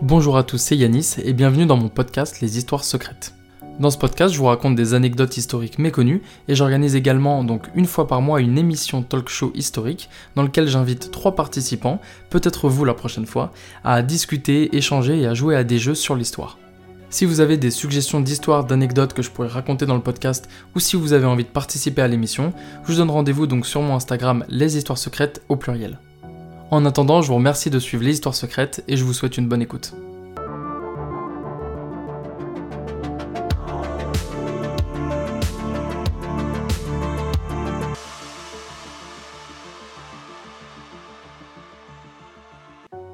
[0.00, 3.34] Bonjour à tous, c'est Yanis et bienvenue dans mon podcast Les histoires secrètes.
[3.78, 7.86] Dans ce podcast, je vous raconte des anecdotes historiques méconnues et j'organise également donc une
[7.86, 12.84] fois par mois une émission talk show historique dans lequel j'invite trois participants, peut-être vous
[12.84, 13.52] la prochaine fois,
[13.84, 16.58] à discuter, échanger et à jouer à des jeux sur l'histoire.
[17.08, 20.80] Si vous avez des suggestions d'histoires, d'anecdotes que je pourrais raconter dans le podcast ou
[20.80, 22.52] si vous avez envie de participer à l'émission,
[22.84, 25.98] je vous donne rendez-vous donc sur mon Instagram Les Histoires Secrètes au pluriel.
[26.72, 29.46] En attendant, je vous remercie de suivre les histoires secrètes et je vous souhaite une
[29.46, 29.92] bonne écoute.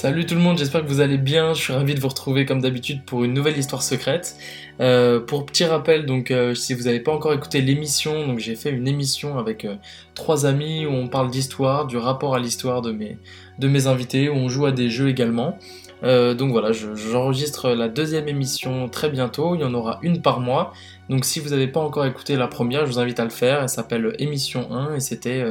[0.00, 1.52] Salut tout le monde, j'espère que vous allez bien.
[1.52, 4.34] Je suis ravi de vous retrouver comme d'habitude pour une nouvelle histoire secrète.
[4.80, 8.54] Euh, pour petit rappel, donc euh, si vous n'avez pas encore écouté l'émission, donc j'ai
[8.54, 9.74] fait une émission avec euh,
[10.14, 13.18] trois amis où on parle d'histoire, du rapport à l'histoire de mes,
[13.58, 15.58] de mes invités, où on joue à des jeux également.
[16.02, 19.54] Donc voilà, je- j'enregistre la deuxième émission très bientôt.
[19.54, 20.72] Il y en aura une par mois.
[21.10, 23.60] Donc si vous n'avez pas encore écouté la première, je vous invite à le faire.
[23.60, 25.44] Elle s'appelle Émission 1 et c'était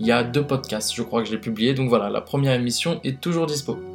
[0.00, 1.72] il y a deux podcasts, je crois que je l'ai publié.
[1.72, 3.91] Donc voilà, la première émission est toujours dispo.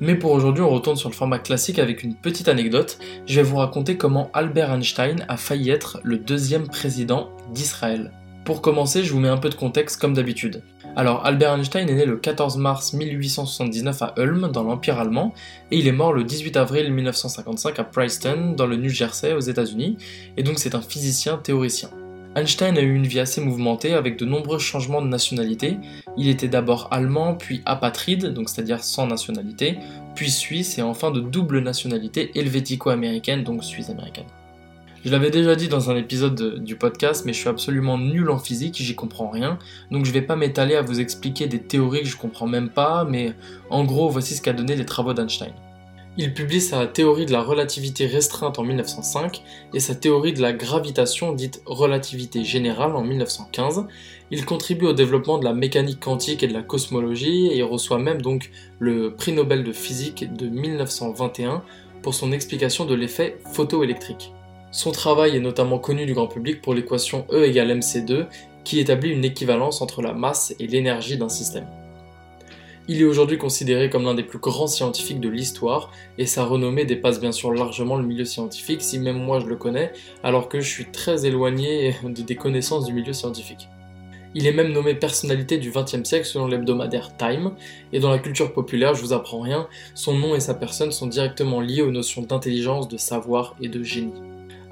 [0.00, 2.98] Mais pour aujourd'hui, on retourne sur le format classique avec une petite anecdote.
[3.26, 8.10] Je vais vous raconter comment Albert Einstein a failli être le deuxième président d'Israël.
[8.46, 10.62] Pour commencer, je vous mets un peu de contexte comme d'habitude.
[10.96, 15.34] Alors, Albert Einstein est né le 14 mars 1879 à Ulm, dans l'Empire allemand,
[15.70, 19.40] et il est mort le 18 avril 1955 à Princeton, dans le New Jersey, aux
[19.40, 19.98] États-Unis,
[20.36, 21.90] et donc c'est un physicien théoricien.
[22.36, 25.78] Einstein a eu une vie assez mouvementée avec de nombreux changements de nationalité.
[26.16, 29.78] Il était d'abord allemand, puis apatride, donc c'est-à-dire sans nationalité,
[30.14, 34.26] puis suisse et enfin de double nationalité helvético-américaine, donc suisse-américaine.
[35.04, 38.30] Je l'avais déjà dit dans un épisode de- du podcast, mais je suis absolument nul
[38.30, 39.58] en physique, j'y comprends rien,
[39.90, 43.04] donc je vais pas m'étaler à vous expliquer des théories que je comprends même pas,
[43.04, 43.32] mais
[43.70, 45.52] en gros, voici ce qu'a donné les travaux d'Einstein.
[46.16, 50.52] Il publie sa théorie de la relativité restreinte en 1905 et sa théorie de la
[50.52, 53.86] gravitation dite relativité générale en 1915.
[54.32, 58.22] Il contribue au développement de la mécanique quantique et de la cosmologie et reçoit même
[58.22, 58.50] donc
[58.80, 61.62] le prix Nobel de physique de 1921
[62.02, 64.32] pour son explication de l'effet photoélectrique.
[64.72, 68.26] Son travail est notamment connu du grand public pour l'équation E égale mc2
[68.64, 71.66] qui établit une équivalence entre la masse et l'énergie d'un système.
[72.92, 76.84] Il est aujourd'hui considéré comme l'un des plus grands scientifiques de l'histoire et sa renommée
[76.84, 79.92] dépasse bien sûr largement le milieu scientifique, si même moi je le connais,
[80.24, 83.68] alors que je suis très éloigné de- des connaissances du milieu scientifique.
[84.34, 87.52] Il est même nommé personnalité du XXe siècle selon l'hebdomadaire Time,
[87.92, 91.06] et dans la culture populaire, je vous apprends rien, son nom et sa personne sont
[91.06, 94.14] directement liés aux notions d'intelligence, de savoir et de génie.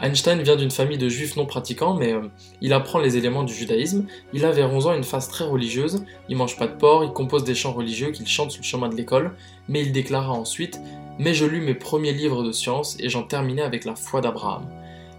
[0.01, 2.29] Einstein vient d'une famille de juifs non pratiquants, mais euh,
[2.61, 4.07] il apprend les éléments du judaïsme.
[4.33, 6.05] Il a vers 11 ans une phase très religieuse.
[6.29, 8.89] Il mange pas de porc, il compose des chants religieux qu'il chante sur le chemin
[8.89, 9.33] de l'école,
[9.69, 10.81] mais il déclara ensuite
[11.19, 14.67] Mais je lus mes premiers livres de science et j'en terminais avec la foi d'Abraham.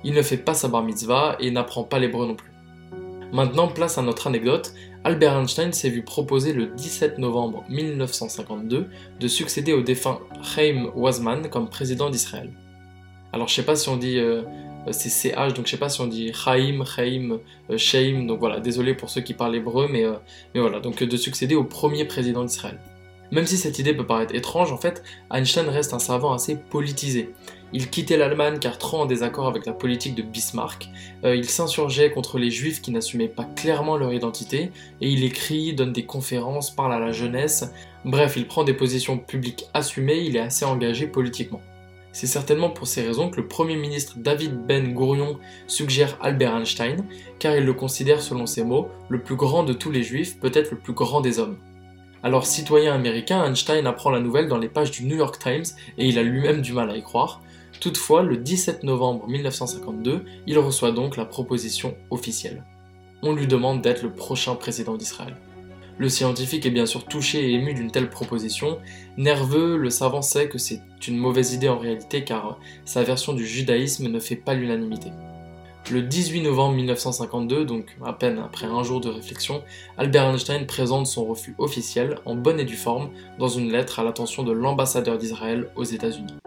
[0.05, 2.51] Il ne fait pas sa bar mitzvah et n'apprend pas l'hébreu non plus.
[3.33, 4.73] Maintenant, place à notre anecdote.
[5.03, 8.89] Albert Einstein s'est vu proposer le 17 novembre 1952
[9.19, 12.51] de succéder au défunt Chaim Weizmann comme président d'Israël.
[13.31, 14.41] Alors je sais pas si on dit euh,
[14.91, 17.39] c'est CH, donc je sais pas si on dit Chaim, Chaim,
[17.69, 20.13] euh, Sheim, donc voilà, désolé pour ceux qui parlent hébreu, mais, euh,
[20.53, 22.79] mais voilà, donc euh, de succéder au premier président d'Israël.
[23.31, 27.29] Même si cette idée peut paraître étrange, en fait, Einstein reste un savant assez politisé.
[27.71, 30.89] Il quittait l'Allemagne car trop en désaccord avec la politique de Bismarck,
[31.23, 34.71] euh, il s'insurgeait contre les juifs qui n'assumaient pas clairement leur identité,
[35.01, 37.71] et il écrit, donne des conférences, parle à la jeunesse,
[38.05, 41.61] bref, il prend des positions publiques assumées, il est assez engagé politiquement.
[42.11, 47.05] C'est certainement pour ces raisons que le Premier ministre David Ben Gourion suggère Albert Einstein,
[47.37, 50.71] car il le considère selon ses mots le plus grand de tous les juifs, peut-être
[50.71, 51.57] le plus grand des hommes.
[52.23, 55.63] Alors citoyen américain, Einstein apprend la nouvelle dans les pages du New York Times
[55.97, 57.41] et il a lui-même du mal à y croire.
[57.79, 62.65] Toutefois, le 17 novembre 1952, il reçoit donc la proposition officielle.
[63.21, 65.37] On lui demande d'être le prochain président d'Israël.
[65.99, 68.79] Le scientifique est bien sûr touché et ému d'une telle proposition.
[69.17, 73.45] Nerveux, le savant sait que c'est une mauvaise idée en réalité car sa version du
[73.45, 75.11] judaïsme ne fait pas l'unanimité.
[75.91, 79.61] Le 18 novembre 1952, donc à peine après un jour de réflexion,
[79.97, 84.05] Albert Einstein présente son refus officiel, en bonne et due forme, dans une lettre à
[84.05, 86.37] l'attention de l'ambassadeur d'Israël aux États-Unis.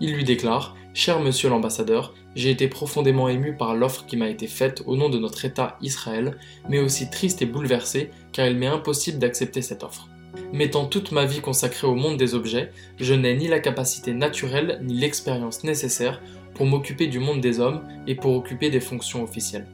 [0.00, 4.48] Il lui déclare Cher monsieur l'ambassadeur, j'ai été profondément ému par l'offre qui m'a été
[4.48, 6.36] faite au nom de notre État Israël,
[6.68, 10.08] mais aussi triste et bouleversé car il m'est impossible d'accepter cette offre.
[10.52, 14.80] Mettant toute ma vie consacrée au monde des objets, je n'ai ni la capacité naturelle
[14.82, 16.20] ni l'expérience nécessaire
[16.54, 19.68] pour m'occuper du monde des hommes et pour occuper des fonctions officielles.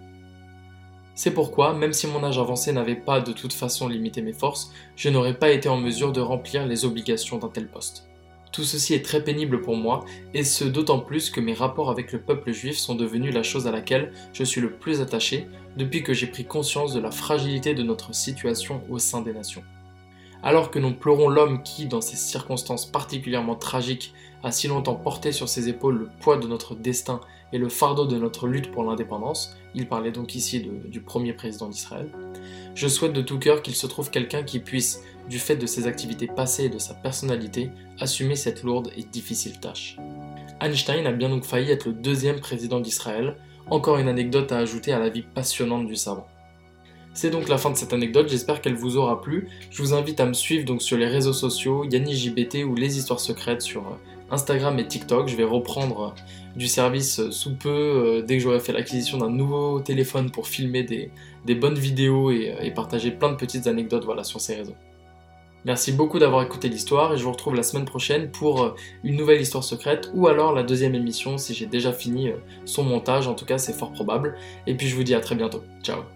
[1.14, 4.70] C'est pourquoi, même si mon âge avancé n'avait pas de toute façon limité mes forces,
[4.96, 8.06] je n'aurais pas été en mesure de remplir les obligations d'un tel poste.
[8.56, 12.10] Tout ceci est très pénible pour moi, et ce d'autant plus que mes rapports avec
[12.10, 16.02] le peuple juif sont devenus la chose à laquelle je suis le plus attaché depuis
[16.02, 19.62] que j'ai pris conscience de la fragilité de notre situation au sein des nations.
[20.42, 25.32] Alors que nous pleurons l'homme qui, dans ces circonstances particulièrement tragiques, a si longtemps porté
[25.32, 27.20] sur ses épaules le poids de notre destin
[27.52, 31.68] et le fardeau de notre lutte pour l'indépendance, il parlait donc ici du premier président
[31.68, 32.08] d'Israël,
[32.74, 35.86] je souhaite de tout cœur qu'il se trouve quelqu'un qui puisse, du fait de ses
[35.86, 39.96] activités passées et de sa personnalité, assumer cette lourde et difficile tâche.
[40.60, 43.36] Einstein a bien donc failli être le deuxième président d'Israël,
[43.68, 46.26] encore une anecdote à ajouter à la vie passionnante du savant.
[47.12, 49.48] C'est donc la fin de cette anecdote, j'espère qu'elle vous aura plu.
[49.70, 53.20] Je vous invite à me suivre donc sur les réseaux sociaux, YanniJBT ou Les Histoires
[53.20, 53.96] Secrètes sur euh,
[54.30, 55.28] Instagram et TikTok.
[55.28, 59.30] Je vais reprendre euh, du service euh, sous peu dès que j'aurai fait l'acquisition d'un
[59.30, 64.24] nouveau téléphone pour filmer des, bonnes vidéos et, et, partager plein de petites anecdotes voilà,
[64.24, 64.76] sur ces réseaux.
[65.64, 69.40] Merci beaucoup d'avoir écouté l'histoire et je vous retrouve la semaine prochaine pour une nouvelle
[69.40, 72.30] histoire secrète ou alors la deuxième émission si j'ai déjà fini
[72.64, 74.36] son montage, en tout cas c'est fort probable.
[74.68, 75.64] Et puis je vous dis à très bientôt.
[75.82, 76.15] Ciao